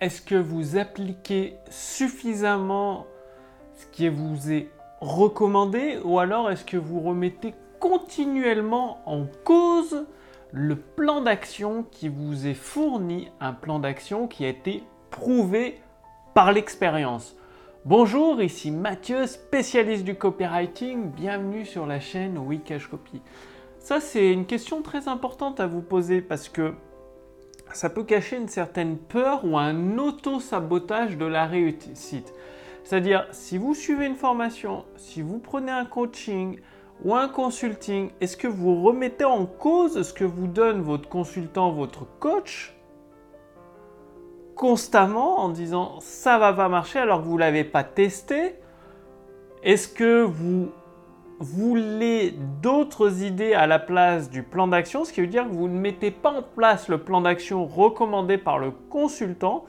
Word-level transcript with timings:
Est-ce 0.00 0.22
que 0.22 0.34
vous 0.34 0.78
appliquez 0.78 1.58
suffisamment 1.68 3.06
ce 3.74 3.84
qui 3.92 4.08
vous 4.08 4.50
est 4.50 4.70
recommandé 5.02 5.98
ou 6.04 6.18
alors 6.18 6.50
est-ce 6.50 6.64
que 6.64 6.78
vous 6.78 7.00
remettez 7.00 7.52
continuellement 7.80 9.02
en 9.04 9.26
cause 9.44 10.06
le 10.52 10.76
plan 10.76 11.20
d'action 11.20 11.84
qui 11.90 12.08
vous 12.08 12.46
est 12.46 12.54
fourni, 12.54 13.28
un 13.40 13.52
plan 13.52 13.78
d'action 13.78 14.26
qui 14.26 14.46
a 14.46 14.48
été 14.48 14.82
prouvé 15.10 15.78
par 16.32 16.50
l'expérience? 16.52 17.36
Bonjour, 17.84 18.40
ici 18.40 18.70
Mathieu, 18.70 19.26
spécialiste 19.26 20.04
du 20.04 20.14
copywriting. 20.14 21.10
Bienvenue 21.10 21.66
sur 21.66 21.84
la 21.84 22.00
chaîne 22.00 22.38
Wikash 22.38 22.86
Copy. 22.86 23.20
Ça, 23.78 24.00
c'est 24.00 24.32
une 24.32 24.46
question 24.46 24.80
très 24.80 25.08
importante 25.08 25.60
à 25.60 25.66
vous 25.66 25.82
poser 25.82 26.22
parce 26.22 26.48
que 26.48 26.72
ça 27.76 27.90
peut 27.90 28.04
cacher 28.04 28.36
une 28.36 28.48
certaine 28.48 28.96
peur 28.96 29.44
ou 29.44 29.58
un 29.58 29.98
auto-sabotage 29.98 31.16
de 31.16 31.26
la 31.26 31.46
réussite. 31.46 32.32
C'est-à-dire, 32.84 33.26
si 33.30 33.58
vous 33.58 33.74
suivez 33.74 34.06
une 34.06 34.16
formation, 34.16 34.84
si 34.96 35.22
vous 35.22 35.38
prenez 35.38 35.70
un 35.70 35.84
coaching 35.84 36.58
ou 37.04 37.14
un 37.14 37.28
consulting, 37.28 38.10
est-ce 38.20 38.36
que 38.36 38.48
vous 38.48 38.82
remettez 38.82 39.24
en 39.24 39.46
cause 39.46 40.02
ce 40.02 40.12
que 40.12 40.24
vous 40.24 40.46
donne 40.46 40.80
votre 40.80 41.08
consultant, 41.08 41.70
votre 41.70 42.06
coach 42.18 42.74
constamment 44.56 45.38
en 45.38 45.48
disant 45.48 46.00
ça 46.00 46.36
va 46.36 46.52
pas 46.52 46.68
marcher 46.68 46.98
alors 46.98 47.22
que 47.22 47.26
vous 47.26 47.38
l'avez 47.38 47.64
pas 47.64 47.84
testé? 47.84 48.56
Est-ce 49.62 49.88
que 49.88 50.22
vous 50.22 50.70
voulez 51.40 52.34
d'autres 52.62 53.22
idées 53.22 53.54
à 53.54 53.66
la 53.66 53.78
place 53.78 54.30
du 54.30 54.42
plan 54.42 54.68
d'action, 54.68 55.04
ce 55.04 55.12
qui 55.12 55.22
veut 55.22 55.26
dire 55.26 55.48
que 55.48 55.54
vous 55.54 55.68
ne 55.68 55.78
mettez 55.78 56.10
pas 56.10 56.30
en 56.30 56.42
place 56.42 56.88
le 56.88 56.98
plan 56.98 57.22
d'action 57.22 57.66
recommandé 57.66 58.36
par 58.36 58.58
le 58.58 58.70
consultant, 58.70 59.64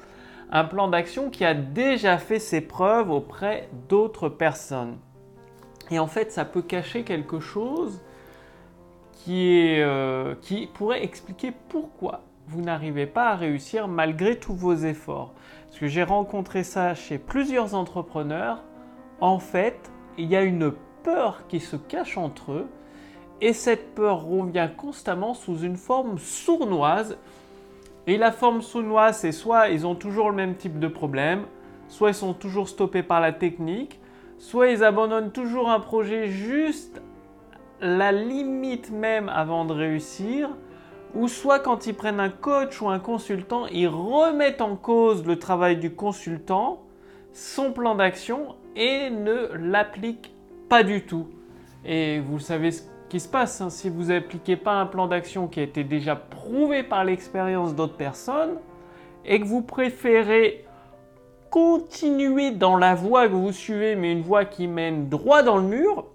un 0.51 0.65
plan 0.65 0.89
d'action 0.89 1.29
qui 1.29 1.45
a 1.45 1.53
déjà 1.53 2.17
fait 2.17 2.39
ses 2.39 2.59
preuves 2.59 3.09
auprès 3.09 3.69
d'autres 3.87 4.27
personnes. 4.27 4.97
Et 5.91 5.99
en 5.99 6.07
fait, 6.07 6.31
ça 6.31 6.43
peut 6.43 6.61
cacher 6.61 7.03
quelque 7.03 7.39
chose 7.39 8.01
qui, 9.13 9.79
euh, 9.79 10.35
qui 10.41 10.67
pourrait 10.67 11.03
expliquer 11.03 11.53
pourquoi 11.69 12.21
vous 12.47 12.61
n'arrivez 12.61 13.05
pas 13.05 13.29
à 13.29 13.35
réussir 13.35 13.87
malgré 13.87 14.37
tous 14.37 14.55
vos 14.55 14.75
efforts. 14.75 15.33
Parce 15.67 15.79
que 15.79 15.87
j'ai 15.87 16.03
rencontré 16.03 16.63
ça 16.63 16.95
chez 16.95 17.17
plusieurs 17.17 17.75
entrepreneurs. 17.75 18.61
En 19.21 19.39
fait, 19.39 19.91
il 20.17 20.27
y 20.27 20.35
a 20.35 20.41
une 20.41 20.73
peur 21.03 21.43
qui 21.47 21.59
se 21.59 21.75
cache 21.75 22.17
entre 22.17 22.51
eux 22.51 22.67
et 23.41 23.53
cette 23.53 23.95
peur 23.95 24.23
revient 24.23 24.69
constamment 24.77 25.33
sous 25.33 25.59
une 25.59 25.75
forme 25.75 26.17
sournoise. 26.19 27.17
Et 28.07 28.17
la 28.17 28.31
forme 28.31 28.61
sournoise, 28.61 29.17
c'est 29.17 29.31
soit 29.31 29.69
ils 29.69 29.85
ont 29.85 29.95
toujours 29.95 30.29
le 30.29 30.35
même 30.35 30.55
type 30.55 30.79
de 30.79 30.87
problème, 30.87 31.45
soit 31.87 32.09
ils 32.09 32.15
sont 32.15 32.33
toujours 32.33 32.69
stoppés 32.69 33.03
par 33.03 33.19
la 33.19 33.33
technique, 33.33 33.99
soit 34.37 34.69
ils 34.69 34.83
abandonnent 34.83 35.31
toujours 35.31 35.69
un 35.69 35.79
projet 35.79 36.29
juste 36.29 37.01
la 37.79 38.11
limite 38.11 38.91
même 38.91 39.27
avant 39.27 39.65
de 39.65 39.73
réussir, 39.73 40.49
ou 41.15 41.27
soit 41.27 41.59
quand 41.59 41.87
ils 41.87 41.95
prennent 41.95 42.19
un 42.19 42.29
coach 42.29 42.79
ou 42.81 42.89
un 42.89 42.99
consultant, 42.99 43.65
ils 43.67 43.87
remettent 43.87 44.61
en 44.61 44.75
cause 44.75 45.25
le 45.25 45.37
travail 45.37 45.77
du 45.77 45.93
consultant, 45.93 46.83
son 47.33 47.71
plan 47.71 47.95
d'action 47.95 48.55
et 48.75 49.09
ne 49.09 49.49
l'appliquent 49.55 50.33
pas 50.71 50.83
du 50.83 51.01
tout. 51.01 51.27
Et 51.83 52.21
vous 52.21 52.39
savez 52.39 52.71
ce 52.71 52.83
qui 53.09 53.19
se 53.19 53.27
passe, 53.27 53.59
hein. 53.59 53.69
si 53.69 53.89
vous 53.89 54.05
n'appliquez 54.05 54.55
pas 54.55 54.75
un 54.75 54.85
plan 54.85 55.05
d'action 55.05 55.49
qui 55.49 55.59
a 55.59 55.63
été 55.63 55.83
déjà 55.83 56.15
prouvé 56.15 56.81
par 56.81 57.03
l'expérience 57.03 57.75
d'autres 57.75 57.97
personnes, 57.97 58.55
et 59.25 59.41
que 59.41 59.45
vous 59.45 59.63
préférez 59.63 60.63
continuer 61.49 62.51
dans 62.51 62.77
la 62.77 62.95
voie 62.95 63.27
que 63.27 63.33
vous 63.33 63.51
suivez, 63.51 63.97
mais 63.97 64.13
une 64.13 64.21
voie 64.21 64.45
qui 64.45 64.67
mène 64.67 65.09
droit 65.09 65.43
dans 65.43 65.57
le 65.57 65.63
mur, 65.63 66.05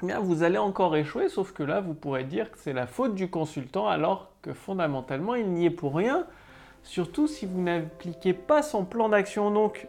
eh 0.00 0.06
bien 0.06 0.20
vous 0.20 0.44
allez 0.44 0.58
encore 0.58 0.94
échouer, 0.94 1.28
sauf 1.28 1.50
que 1.50 1.64
là, 1.64 1.80
vous 1.80 1.94
pourrez 1.94 2.22
dire 2.22 2.52
que 2.52 2.58
c'est 2.60 2.72
la 2.72 2.86
faute 2.86 3.16
du 3.16 3.30
consultant, 3.30 3.88
alors 3.88 4.30
que 4.42 4.52
fondamentalement, 4.52 5.34
il 5.34 5.48
n'y 5.48 5.66
est 5.66 5.70
pour 5.70 5.96
rien, 5.96 6.24
surtout 6.84 7.26
si 7.26 7.46
vous 7.46 7.60
n'appliquez 7.60 8.32
pas 8.32 8.62
son 8.62 8.84
plan 8.84 9.08
d'action. 9.08 9.50
Donc, 9.50 9.88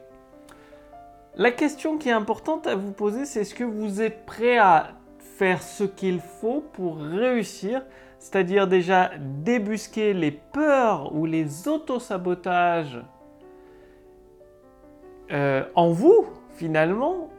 la 1.36 1.52
question 1.52 1.98
qui 1.98 2.10
est 2.10 2.14
importante 2.14 2.68
à 2.68 2.76
vous 2.76 2.92
poser, 2.92 3.26
c'est 3.26 3.42
est-ce 3.42 3.56
que 3.56 3.64
vous 3.64 4.02
êtes 4.02 4.26
prêt 4.26 4.58
à 4.58 4.92
faire 5.18 5.64
ce 5.64 5.84
qu'il 5.84 6.20
faut 6.20 6.64
pour 6.74 6.98
réussir 6.98 7.82
C'est-à-dire 8.20 8.68
déjà 8.68 9.12
débusquer 9.18 10.14
les 10.14 10.32
peurs 10.32 11.16
ou 11.16 11.26
les 11.26 11.68
autosabotages 11.68 13.00
euh, 15.32 15.64
en 15.74 15.92
vous, 15.92 16.28
finalement? 16.52 17.30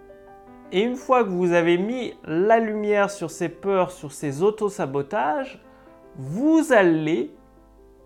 Et 0.72 0.80
une 0.80 0.96
fois 0.96 1.22
que 1.22 1.28
vous 1.28 1.52
avez 1.52 1.78
mis 1.78 2.14
la 2.24 2.58
lumière 2.58 3.10
sur 3.10 3.30
ces 3.30 3.48
peurs, 3.48 3.92
sur 3.92 4.10
ces 4.10 4.42
autosabotages, 4.42 5.62
vous 6.16 6.72
allez 6.72 7.30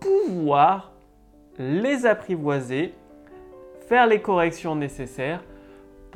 pouvoir 0.00 0.92
les 1.58 2.04
apprivoiser, 2.04 2.92
faire 3.88 4.06
les 4.06 4.20
corrections 4.20 4.76
nécessaires 4.76 5.42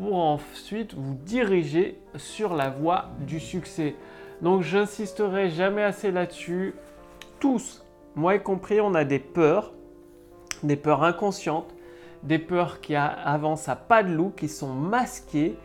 pour 0.03 0.17
ensuite 0.17 0.95
vous 0.95 1.15
diriger 1.15 1.97
sur 2.17 2.57
la 2.57 2.71
voie 2.71 3.11
du 3.21 3.39
succès. 3.39 3.95
Donc 4.41 4.63
j'insisterai 4.63 5.49
jamais 5.49 5.85
assez 5.85 6.11
là-dessus. 6.11 6.75
Tous, 7.39 7.85
moi 8.17 8.35
y 8.35 8.43
compris, 8.43 8.81
on 8.81 8.95
a 8.97 9.05
des 9.05 9.21
peurs, 9.21 9.73
des 10.65 10.75
peurs 10.75 11.05
inconscientes, 11.05 11.73
des 12.25 12.41
peurs 12.41 12.81
qui 12.81 12.97
avancent 12.97 13.69
à 13.69 13.77
pas 13.77 14.03
de 14.03 14.13
loup, 14.13 14.33
qui 14.37 14.49
sont 14.49 14.75
masquées. 14.75 15.57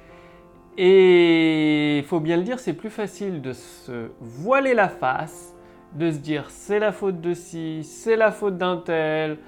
Et 0.78 1.98
il 1.98 2.04
faut 2.04 2.20
bien 2.20 2.38
le 2.38 2.44
dire, 2.44 2.60
c'est 2.60 2.74
plus 2.74 2.92
facile 2.92 3.42
de 3.42 3.54
se 3.54 4.12
voiler 4.20 4.76
la 4.76 4.88
face, 4.88 5.56
de 5.96 6.12
se 6.12 6.18
dire 6.18 6.52
c'est 6.52 6.78
la 6.78 6.92
faute 6.92 7.22
de 7.22 7.34
ci, 7.34 7.84
c'est 7.84 8.16
la 8.16 8.32
faute 8.32 8.60
d'un 8.60 8.78
tel, 8.78 9.40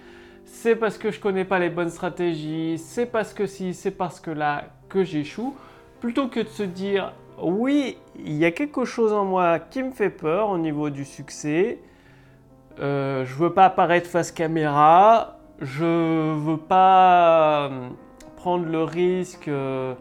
c'est 0.46 0.76
parce 0.76 0.98
que 0.98 1.12
je 1.12 1.20
connais 1.20 1.46
pas 1.46 1.60
les 1.60 1.70
bonnes 1.70 1.92
stratégies, 1.92 2.80
c'est 2.80 3.06
parce 3.06 3.36
que 3.36 3.46
si, 3.46 3.76
c'est 3.76 3.92
parce 3.92 4.20
que 4.20 4.32
là 4.32 4.64
que 4.90 5.04
j'échoue, 5.04 5.56
plutôt 6.00 6.28
que 6.28 6.40
de 6.40 6.48
se 6.48 6.64
dire 6.64 7.14
oui, 7.42 7.98
il 8.18 8.34
y 8.34 8.46
a 8.46 8.52
quelque 8.52 8.86
chose 8.86 9.14
en 9.14 9.24
moi 9.24 9.60
qui 9.60 9.82
me 9.84 9.92
fait 9.92 10.10
peur 10.10 10.50
au 10.50 10.58
niveau 10.58 10.90
du 10.90 11.06
succès. 11.06 11.80
Euh, 12.80 13.26
je 13.26 13.36
veux 13.36 13.54
pas 13.54 13.66
apparaître 13.66 14.10
face 14.10 14.32
caméra, 14.32 15.38
je 15.60 16.34
veux 16.34 16.58
pas 16.58 17.70
euh, 17.70 17.90
prendre 18.36 18.66
le 18.66 18.84
risque 18.84 19.48
euh, 19.48 19.94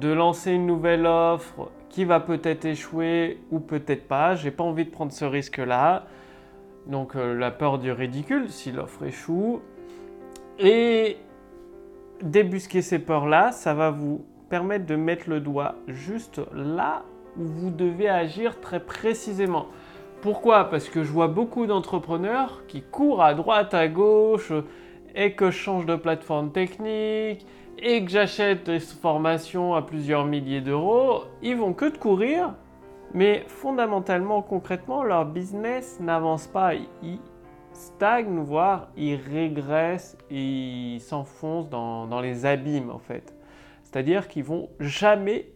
de 0.00 0.12
lancer 0.12 0.52
une 0.52 0.66
nouvelle 0.66 1.06
offre 1.06 1.70
qui 1.88 2.04
va 2.04 2.20
peut-être 2.20 2.64
échouer 2.64 3.40
ou 3.50 3.60
peut-être 3.60 4.08
pas. 4.08 4.34
J'ai 4.34 4.50
pas 4.50 4.64
envie 4.64 4.84
de 4.84 4.90
prendre 4.90 5.12
ce 5.12 5.24
risque-là. 5.24 6.06
Donc 6.86 7.14
la 7.14 7.50
peur 7.50 7.78
du 7.78 7.90
ridicule 7.92 8.50
si 8.50 8.70
l'offre 8.70 9.04
échoue. 9.04 9.62
Et 10.58 11.16
débusquer 12.22 12.82
ces 12.82 12.98
peurs-là, 12.98 13.52
ça 13.52 13.74
va 13.74 13.90
vous 13.90 14.24
permettre 14.48 14.86
de 14.86 14.96
mettre 14.96 15.28
le 15.28 15.40
doigt 15.40 15.74
juste 15.88 16.40
là 16.54 17.02
où 17.36 17.44
vous 17.44 17.70
devez 17.70 18.08
agir 18.08 18.60
très 18.60 18.80
précisément. 18.80 19.66
Pourquoi? 20.22 20.70
Parce 20.70 20.88
que 20.88 21.02
je 21.02 21.10
vois 21.10 21.28
beaucoup 21.28 21.66
d'entrepreneurs 21.66 22.62
qui 22.66 22.82
courent 22.82 23.22
à 23.22 23.34
droite, 23.34 23.74
à 23.74 23.88
gauche, 23.88 24.52
et 25.14 25.32
que 25.32 25.50
je 25.50 25.56
change 25.56 25.86
de 25.86 25.96
plateforme 25.96 26.50
technique, 26.50 27.46
et 27.78 28.04
que 28.04 28.10
j'achète 28.10 28.64
des 28.66 28.80
formations 28.80 29.74
à 29.74 29.82
plusieurs 29.82 30.24
milliers 30.24 30.60
d'euros. 30.60 31.24
Ils 31.42 31.56
vont 31.56 31.72
que 31.72 31.86
de 31.86 31.98
courir, 31.98 32.54
mais 33.12 33.44
fondamentalement, 33.48 34.42
concrètement, 34.42 35.02
leur 35.02 35.26
business 35.26 35.98
n'avance 36.00 36.46
pas 36.46 36.72
stagnent, 37.74 38.40
voire 38.40 38.88
ils 38.96 39.16
régressent, 39.16 40.16
ils 40.30 41.00
s'enfoncent 41.00 41.68
dans, 41.68 42.06
dans, 42.06 42.20
les 42.20 42.46
abîmes 42.46 42.90
en 42.90 42.98
fait. 42.98 43.34
C'est-à-dire 43.82 44.28
qu'ils 44.28 44.44
vont 44.44 44.70
jamais 44.80 45.48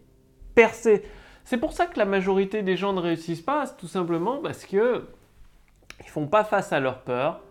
percer. 0.55 1.03
C'est 1.43 1.57
pour 1.57 1.73
ça 1.73 1.87
que 1.87 1.97
la 1.97 2.05
majorité 2.05 2.61
des 2.61 2.77
gens 2.77 2.93
ne 2.93 3.01
réussissent 3.01 3.41
pas, 3.41 3.67
tout 3.67 3.87
simplement 3.87 4.37
parce 4.37 4.65
que 4.65 5.07
ils 6.01 6.09
font 6.09 6.27
pas 6.27 6.43
face 6.43 6.71
à 6.71 6.79
leur 6.79 6.99
peur, 6.99 7.41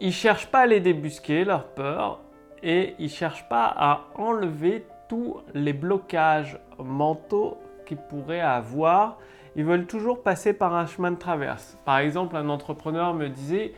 ils 0.00 0.12
cherchent 0.12 0.50
pas 0.50 0.60
à 0.60 0.66
les 0.66 0.80
débusquer 0.80 1.44
leur 1.44 1.66
peur 1.68 2.20
et 2.62 2.94
ils 2.98 3.10
cherchent 3.10 3.48
pas 3.48 3.66
à 3.66 4.06
enlever 4.14 4.86
tous 5.08 5.36
les 5.54 5.72
blocages 5.72 6.58
mentaux 6.78 7.58
qu'ils 7.86 7.98
pourraient 7.98 8.40
avoir 8.40 9.18
ils 9.56 9.64
veulent 9.64 9.86
toujours 9.86 10.22
passer 10.22 10.52
par 10.52 10.74
un 10.74 10.86
chemin 10.86 11.10
de 11.10 11.18
traverse. 11.18 11.78
Par 11.84 11.98
exemple, 11.98 12.36
un 12.36 12.48
entrepreneur 12.48 13.14
me 13.14 13.28
disait 13.28 13.72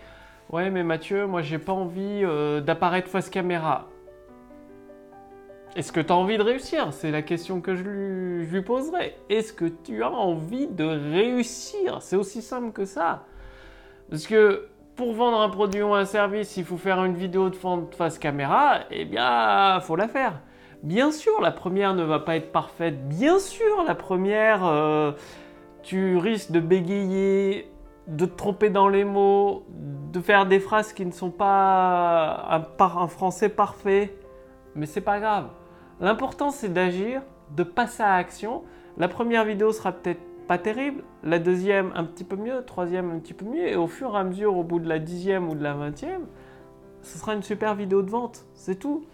Ouais, 0.51 0.71
mais 0.71 0.83
Mathieu, 0.85 1.27
moi 1.27 1.43
j'ai 1.43 1.59
pas 1.59 1.73
envie 1.73 2.21
euh, 2.23 2.61
d'apparaître 2.61 3.09
face 3.09 3.31
caméra. 3.31 3.89
Est-ce 5.77 5.91
que 5.91 6.01
tu 6.01 6.13
as 6.13 6.17
envie 6.17 6.39
de 6.39 6.43
réussir? 6.43 6.93
C'est 6.93 7.11
la 7.11 7.23
question 7.23 7.61
que 7.61 7.75
je 7.75 7.83
lui, 7.83 8.63
poserai. 8.63 9.17
Est-ce 9.29 9.53
que 9.53 9.65
tu 9.65 10.05
as 10.05 10.11
envie 10.11 10.69
de 10.69 10.85
réussir? 10.85 12.01
C'est 12.01 12.15
aussi 12.15 12.43
simple 12.43 12.71
que 12.71 12.85
ça. 12.85 13.25
Parce 14.09 14.29
que 14.29 14.69
pour 14.95 15.15
vendre 15.15 15.41
un 15.41 15.49
produit 15.49 15.83
ou 15.83 15.93
un 15.93 16.05
service, 16.05 16.57
il 16.57 16.65
faut 16.65 16.77
faire 16.77 17.03
une 17.03 17.17
vidéo 17.17 17.51
de 17.51 17.57
face 17.91 18.19
caméra, 18.21 18.81
eh 18.93 19.05
bien, 19.05 19.81
faut 19.81 19.97
la 19.97 20.07
faire. 20.07 20.35
Bien 20.85 21.11
sûr, 21.11 21.41
la 21.41 21.51
première 21.51 21.95
ne 21.95 22.05
va 22.05 22.21
pas 22.21 22.37
être 22.37 22.53
parfaite. 22.53 23.09
Bien 23.09 23.41
sûr, 23.41 23.83
la 23.85 23.97
première, 23.97 24.65
euh, 24.65 25.13
tu 25.85 26.17
risques 26.17 26.51
de 26.51 26.61
bégayer, 26.61 27.71
de 28.09 28.27
te 28.27 28.37
tromper 28.37 28.71
dans 28.71 28.89
les 28.89 29.05
mots, 29.05 29.65
de 30.13 30.21
faire 30.21 30.47
des 30.47 30.59
phrases 30.61 30.93
qui 30.93 31.07
ne 31.07 31.13
sont 31.13 31.31
pas 31.31 32.67
un, 32.79 33.09
français 33.09 33.49
parfait. 33.49 34.17
Mais 34.75 34.87
c'est 34.87 35.01
pas 35.01 35.21
grave. 35.21 35.49
L'important, 36.01 36.51
c'est 36.51 36.73
d'agir, 36.73 37.23
de 37.55 37.63
passer 37.63 38.03
à 38.03 38.15
action. 38.15 38.63
La 38.97 39.09
première 39.09 39.45
vidéo 39.45 39.73
sera 39.73 39.93
peut-être 39.93 40.21
pas 40.49 40.59
terrible, 40.59 41.05
la 41.23 41.39
deuxième 41.39 41.91
un 41.95 42.05
petit 42.05 42.25
peu 42.25 42.37
mieux, 42.37 42.63
troisième 42.67 43.11
un 43.11 43.19
petit 43.19 43.33
peu 43.33 43.47
mieux, 43.47 43.67
et 43.67 43.77
au 43.77 43.87
fur 43.87 44.15
et 44.15 44.19
à 44.19 44.25
mesure, 44.25 44.57
au 44.57 44.63
bout 44.63 44.79
de 44.79 44.89
la 44.89 44.99
dixième 44.99 45.49
ou 45.49 45.55
de 45.55 45.63
la 45.63 45.73
vingtième, 45.73 46.27
ce 47.01 47.19
sera 47.19 47.35
une 47.35 47.43
super 47.43 47.75
vidéo 47.75 48.03
de 48.03 48.11
vente. 48.11 48.45
C'est 48.55 48.79
tout. 48.79 49.05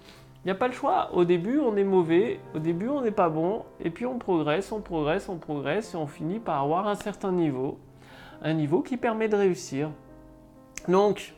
Il 0.44 0.48
n'y 0.48 0.52
a 0.52 0.54
pas 0.54 0.68
le 0.68 0.72
choix. 0.72 1.10
Au 1.12 1.24
début, 1.24 1.58
on 1.58 1.76
est 1.76 1.84
mauvais, 1.84 2.40
au 2.54 2.58
début, 2.58 2.88
on 2.88 3.02
n'est 3.02 3.10
pas 3.10 3.28
bon, 3.28 3.64
et 3.78 3.90
puis 3.90 4.06
on 4.06 4.18
progresse, 4.18 4.72
on 4.72 4.80
progresse, 4.80 5.28
on 5.28 5.36
progresse, 5.36 5.92
et 5.94 5.96
on 5.96 6.06
finit 6.06 6.38
par 6.38 6.62
avoir 6.62 6.88
un 6.88 6.94
certain 6.94 7.32
niveau. 7.32 7.78
Un 8.42 8.54
niveau 8.54 8.80
qui 8.80 8.96
permet 8.96 9.28
de 9.28 9.36
réussir. 9.36 9.90
Donc, 10.88 11.34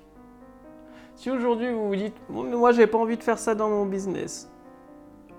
si 1.16 1.30
aujourd'hui 1.30 1.72
vous 1.72 1.88
vous 1.88 1.96
dites, 1.96 2.14
moi 2.28 2.72
j'ai 2.72 2.86
pas 2.86 2.98
envie 2.98 3.16
de 3.16 3.22
faire 3.22 3.38
ça 3.38 3.54
dans 3.56 3.68
mon 3.68 3.86
business. 3.86 4.48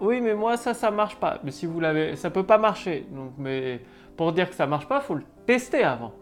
Oui, 0.01 0.19
mais 0.19 0.36
moi 0.36 0.57
ça, 0.57 0.74
ça 0.74 0.92
marche 0.92 1.15
pas. 1.15 1.39
Mais 1.44 1.51
si 1.51 1.65
vous 1.65 1.80
l'avez, 1.80 2.18
ça 2.18 2.30
peut 2.30 2.44
pas 2.44 2.57
marcher. 2.57 3.07
Donc, 3.12 3.31
mais 3.38 3.80
pour 4.18 4.33
dire 4.33 4.50
que 4.50 4.56
ça 4.56 4.68
marche 4.68 4.88
pas, 4.88 5.00
faut 5.00 5.15
le 5.15 5.24
tester 5.45 5.83
avant. 5.83 6.13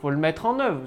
Faut 0.00 0.10
le 0.10 0.16
mettre 0.16 0.46
en 0.46 0.58
œuvre. 0.58 0.82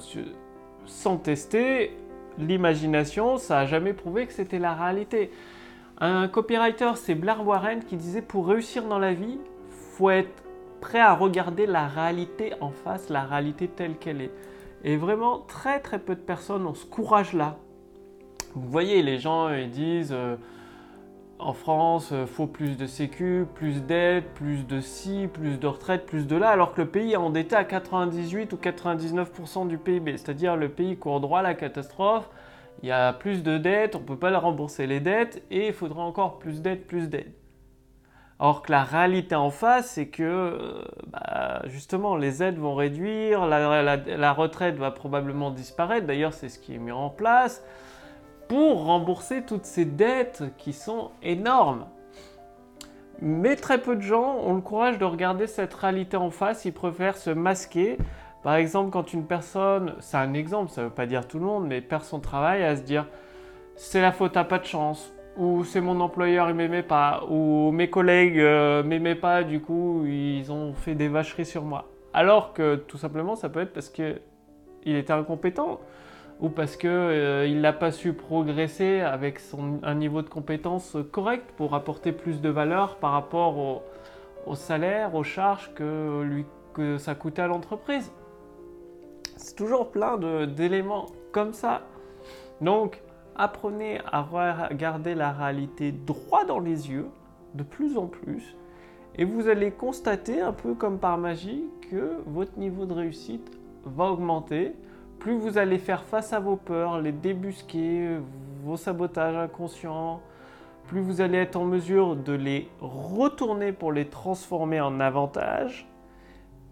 Sans 0.86 1.18
tester, 1.18 1.96
l'imagination, 2.38 3.38
ça 3.38 3.60
a 3.60 3.66
jamais 3.66 3.94
prouvé 3.94 4.28
que 4.28 4.34
c'était 4.34 4.60
la 4.60 4.74
réalité. 4.74 5.32
Un 6.00 6.28
copywriter, 6.28 6.92
c'est 6.96 7.16
Blair 7.16 7.46
Warren 7.46 7.84
qui 7.84 7.96
disait 7.96 8.22
pour 8.22 8.48
réussir 8.48 8.86
dans 8.86 9.00
la 9.00 9.14
vie, 9.14 9.40
faut 9.70 10.10
être 10.10 10.44
prêt 10.82 11.00
à 11.00 11.14
regarder 11.14 11.66
la 11.66 11.88
réalité 11.88 12.54
en 12.62 12.72
face, 12.72 13.10
la 13.10 13.24
réalité 13.24 13.68
telle 13.68 13.98
qu'elle 13.98 14.22
est. 14.22 14.32
Et 14.84 14.98
vraiment, 14.98 15.40
très 15.40 15.80
très 15.80 16.00
peu 16.00 16.16
de 16.16 16.20
personnes 16.20 16.66
ont 16.66 16.74
ce 16.74 16.86
courage-là. 16.86 17.58
Vous 18.56 18.70
voyez, 18.70 19.02
les 19.02 19.18
gens, 19.18 19.50
ils 19.50 19.70
disent 19.70 20.12
euh, 20.12 20.36
en 21.40 21.54
France, 21.54 22.10
euh, 22.12 22.26
faut 22.26 22.48
plus 22.48 22.76
de 22.76 22.86
sécu, 22.86 23.46
plus 23.56 23.82
d'aide, 23.82 24.26
plus 24.36 24.68
de 24.68 24.82
ci, 24.82 25.28
plus 25.32 25.58
de 25.58 25.68
retraite, 25.68 26.06
plus 26.06 26.28
de 26.28 26.36
là, 26.36 26.50
alors 26.50 26.74
que 26.74 26.82
le 26.82 26.88
pays 26.88 27.14
est 27.14 27.18
endetté 27.18 27.56
à 27.56 27.64
98 27.64 28.52
ou 28.54 28.58
99% 28.58 29.68
du 29.68 29.78
PIB. 29.78 30.18
C'est-à-dire 30.18 30.56
le 30.56 30.70
pays 30.70 30.98
court 30.98 31.22
droit 31.22 31.40
à 31.40 31.44
la 31.44 31.54
catastrophe 31.54 32.30
il 32.82 32.90
y 32.90 32.92
a 32.92 33.14
plus 33.14 33.44
de 33.44 33.58
dettes, 33.58 33.96
on 33.96 34.00
ne 34.00 34.06
peut 34.06 34.18
pas 34.18 34.38
rembourser 34.38 34.88
les 34.88 35.00
dettes 35.00 35.44
et 35.52 35.68
il 35.68 35.74
faudra 35.74 36.04
encore 36.04 36.40
plus 36.40 36.62
d'aides, 36.62 36.86
plus 36.86 37.10
d'aides. 37.10 37.34
Or 38.40 38.62
que 38.62 38.72
la 38.72 38.84
réalité 38.84 39.36
en 39.36 39.52
face, 39.52 39.92
c'est 39.92 40.08
que 40.08 40.24
euh, 40.24 40.84
bah, 41.08 41.62
justement 41.68 42.16
les 42.18 42.44
aides 42.44 42.58
vont 42.58 42.76
réduire, 42.76 43.46
la, 43.46 44.34
retraite 44.34 44.76
va 44.76 44.92
probablement 44.92 45.52
disparaître, 45.52 46.08
d'ailleurs 46.08 46.34
c'est 46.34 46.50
ce 46.50 46.60
qui 46.60 46.76
est 46.76 46.80
mis 46.80 46.92
en 46.92 47.10
place, 47.10 47.64
pour 48.50 48.86
rembourser 48.86 49.44
toutes 49.44 49.66
ces 49.66 49.86
dettes 49.86 50.44
qui 50.58 50.74
sont 50.74 51.12
énormes. 51.22 51.86
Mais 53.22 53.56
très 53.56 53.78
peu 53.78 53.96
de 53.96 54.02
gens 54.02 54.36
ont 54.40 54.56
le 54.56 54.62
courage 54.62 54.98
de 54.98 55.06
regarder 55.06 55.48
cette 55.48 55.74
réalité 55.74 56.18
en 56.18 56.30
face, 56.30 56.66
ils 56.66 56.74
préfèrent 56.74 57.16
se 57.16 57.30
masquer 57.30 57.98
par 58.44 58.56
exemple, 58.56 58.92
quand 58.92 59.14
une 59.14 59.26
personne, 59.26 59.96
c'est 60.00 60.18
un 60.18 60.34
exemple, 60.34 60.70
ça 60.70 60.82
ne 60.82 60.88
veut 60.88 60.94
pas 60.94 61.06
dire 61.06 61.28
tout 61.28 61.40
le 61.40 61.46
monde, 61.46 61.66
mais 61.66 61.80
perd 61.80 62.04
son 62.04 62.20
travail 62.20 62.64
à 62.64 62.76
se 62.76 62.82
dire 62.82 63.08
c'est 63.76 64.02
la 64.02 64.12
faute 64.12 64.36
à 64.36 64.44
pas 64.44 64.60
de 64.60 64.66
chance, 64.66 65.14
ou 65.38 65.64
c'est 65.64 65.82
mon 65.82 66.00
employeur 66.02 66.50
il 66.50 66.56
m'aimait 66.56 66.84
pas, 66.84 67.24
ou 67.30 67.72
mes 67.72 67.90
collègues 67.90 68.40
euh, 68.40 68.84
m'aimaient 68.84 69.16
pas, 69.16 69.44
du 69.44 69.62
coup 69.62 70.06
ils 70.06 70.52
ont 70.52 70.74
fait 70.74 70.94
des 70.94 71.08
vacheries 71.08 71.46
sur 71.46 71.64
moi. 71.64 71.90
Alors 72.14 72.54
que 72.54 72.76
tout 72.76 72.98
simplement 72.98 73.36
ça 73.36 73.50
peut 73.50 73.62
être 73.62 73.74
parce 73.74 73.90
qu'il 73.90 74.20
était 74.86 75.14
incompétent 75.14 75.80
ou 76.40 76.50
parce 76.50 76.76
qu'il 76.76 76.90
euh, 76.92 77.62
n'a 77.62 77.74
pas 77.74 77.92
su 77.92 78.14
progresser 78.14 79.00
avec 79.00 79.40
un 79.84 79.96
niveau 79.96 80.22
de 80.22 80.30
compétence 80.30 80.98
correct 81.12 81.46
pour 81.56 81.76
apporter 81.76 82.12
plus 82.12 82.42
de 82.42 82.50
valeur 82.50 82.98
par 82.98 83.12
rapport 83.12 83.58
au, 83.58 83.84
au 84.46 84.56
salaire, 84.56 85.16
aux 85.16 85.24
charges 85.24 85.74
que, 85.74 86.22
lui, 86.24 86.46
que 86.74 86.98
ça 86.98 87.16
coûtait 87.16 87.44
à 87.44 87.48
l'entreprise. 87.48 88.12
C'est 89.44 89.56
toujours 89.56 89.92
plein 89.92 90.18
d'éléments 90.48 91.08
comme 91.34 91.52
ça. 91.52 91.82
Donc, 92.62 93.02
apprenez 93.36 94.00
à 94.10 94.22
regarder 94.22 95.16
la 95.16 95.34
réalité 95.34 95.92
droit 95.92 96.46
dans 96.46 96.62
les 96.62 96.90
yeux, 96.90 97.08
de 97.54 97.64
plus 97.64 97.98
en 97.98 98.08
plus, 98.08 98.56
et 99.16 99.26
vous 99.26 99.50
allez 99.50 99.72
constater 99.72 100.40
un 100.40 100.54
peu 100.54 100.76
comme 100.76 100.98
par 100.98 101.18
magie 101.18 101.66
que 101.92 102.20
votre 102.26 102.58
niveau 102.58 102.86
de 102.86 102.94
réussite 102.94 103.52
va 103.84 104.06
augmenter. 104.06 104.76
Plus 105.20 105.36
vous 105.36 105.58
allez 105.58 105.78
faire 105.78 106.06
face 106.06 106.32
à 106.32 106.40
vos 106.40 106.56
peurs, 106.56 107.02
les 107.02 107.12
débusquer, 107.12 108.20
vos 108.64 108.78
sabotages 108.78 109.36
inconscients, 109.36 110.22
plus 110.88 111.02
vous 111.02 111.20
allez 111.20 111.40
être 111.40 111.58
en 111.58 111.66
mesure 111.66 112.16
de 112.16 112.32
les 112.32 112.70
retourner 112.80 113.74
pour 113.74 113.92
les 113.92 114.06
transformer 114.06 114.80
en 114.80 115.02
avantages. 115.02 115.86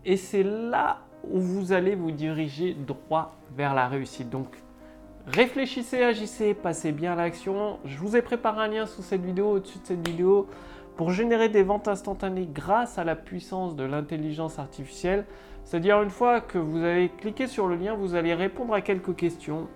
Et 0.05 0.15
c'est 0.15 0.43
là 0.43 0.99
où 1.29 1.39
vous 1.39 1.73
allez 1.73 1.95
vous 1.95 2.11
diriger 2.11 2.73
droit 2.73 3.35
vers 3.55 3.73
la 3.73 3.87
réussite. 3.87 4.29
Donc, 4.29 4.47
réfléchissez, 5.27 6.03
agissez, 6.03 6.53
passez 6.53 6.91
bien 6.91 7.13
à 7.13 7.15
l'action. 7.15 7.79
Je 7.85 7.97
vous 7.97 8.15
ai 8.15 8.21
préparé 8.21 8.61
un 8.61 8.67
lien 8.67 8.85
sous 8.85 9.01
cette 9.01 9.23
vidéo, 9.23 9.51
au-dessus 9.51 9.79
de 9.79 9.85
cette 9.85 10.07
vidéo, 10.07 10.47
pour 10.95 11.11
générer 11.11 11.49
des 11.49 11.63
ventes 11.63 11.87
instantanées 11.87 12.49
grâce 12.51 12.97
à 12.97 13.03
la 13.03 13.15
puissance 13.15 13.75
de 13.75 13.83
l'intelligence 13.83 14.59
artificielle. 14.59 15.25
C'est-à-dire, 15.63 16.01
une 16.01 16.09
fois 16.09 16.41
que 16.41 16.57
vous 16.57 16.83
avez 16.83 17.09
cliqué 17.09 17.47
sur 17.47 17.67
le 17.67 17.75
lien, 17.75 17.93
vous 17.93 18.15
allez 18.15 18.33
répondre 18.33 18.73
à 18.73 18.81
quelques 18.81 19.15
questions. 19.15 19.67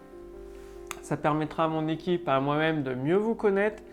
Ça 1.02 1.18
permettra 1.18 1.66
à 1.66 1.68
mon 1.68 1.88
équipe, 1.88 2.28
à 2.28 2.40
moi-même 2.40 2.82
de 2.82 2.94
mieux 2.96 3.16
vous 3.16 3.36
connaître 3.36 3.84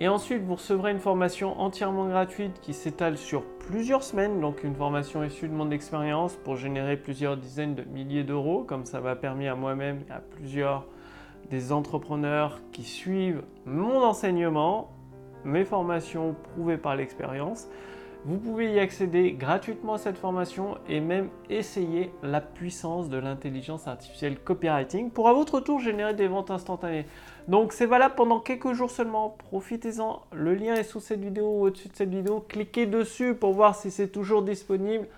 et 0.00 0.06
ensuite, 0.06 0.44
vous 0.44 0.54
recevrez 0.54 0.92
une 0.92 1.00
formation 1.00 1.60
entièrement 1.60 2.06
gratuite 2.06 2.60
qui 2.60 2.72
s'étale 2.72 3.18
sur 3.18 3.42
plusieurs 3.42 4.04
semaines, 4.04 4.40
donc 4.40 4.62
une 4.62 4.76
formation 4.76 5.24
issue 5.24 5.48
de 5.48 5.52
mon 5.52 5.72
expérience 5.72 6.36
pour 6.36 6.56
générer 6.56 6.96
plusieurs 6.96 7.36
dizaines 7.36 7.74
de 7.74 7.82
milliers 7.82 8.22
d'euros, 8.22 8.62
comme 8.62 8.84
ça 8.84 9.00
m'a 9.00 9.16
permis 9.16 9.48
à 9.48 9.56
moi-même 9.56 10.04
et 10.08 10.12
à 10.12 10.20
plusieurs 10.20 10.86
des 11.50 11.72
entrepreneurs 11.72 12.60
qui 12.70 12.84
suivent 12.84 13.42
mon 13.66 14.00
enseignement, 14.02 14.92
mes 15.44 15.64
formations 15.64 16.36
prouvées 16.54 16.78
par 16.78 16.94
l'expérience. 16.94 17.68
Vous 18.28 18.36
pouvez 18.36 18.74
y 18.74 18.78
accéder 18.78 19.32
gratuitement 19.32 19.94
à 19.94 19.98
cette 19.98 20.18
formation 20.18 20.76
et 20.86 21.00
même 21.00 21.30
essayer 21.48 22.12
la 22.22 22.42
puissance 22.42 23.08
de 23.08 23.16
l'intelligence 23.16 23.88
artificielle 23.88 24.38
copywriting 24.38 25.10
pour 25.10 25.30
à 25.30 25.32
votre 25.32 25.60
tour 25.60 25.80
générer 25.80 26.12
des 26.12 26.28
ventes 26.28 26.50
instantanées. 26.50 27.06
Donc 27.48 27.72
c'est 27.72 27.86
valable 27.86 28.16
pendant 28.16 28.38
quelques 28.38 28.74
jours 28.74 28.90
seulement. 28.90 29.34
Profitez-en. 29.48 30.20
Le 30.32 30.54
lien 30.54 30.74
est 30.74 30.82
sous 30.82 31.00
cette 31.00 31.20
vidéo 31.20 31.46
ou 31.46 31.62
au-dessus 31.68 31.88
de 31.88 31.96
cette 31.96 32.10
vidéo. 32.10 32.44
Cliquez 32.46 32.84
dessus 32.84 33.32
pour 33.32 33.54
voir 33.54 33.74
si 33.74 33.90
c'est 33.90 34.08
toujours 34.08 34.42
disponible. 34.42 35.08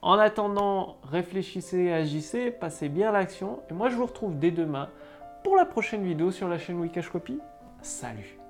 En 0.00 0.16
attendant, 0.20 0.98
réfléchissez, 1.02 1.90
agissez, 1.90 2.52
passez 2.52 2.88
bien 2.88 3.10
l'action. 3.10 3.58
Et 3.70 3.74
moi 3.74 3.88
je 3.88 3.96
vous 3.96 4.06
retrouve 4.06 4.38
dès 4.38 4.52
demain 4.52 4.88
pour 5.42 5.56
la 5.56 5.64
prochaine 5.64 6.04
vidéo 6.04 6.30
sur 6.30 6.46
la 6.46 6.58
chaîne 6.58 6.78
Wikash 6.78 7.08
Copy. 7.08 7.40
Salut 7.80 8.41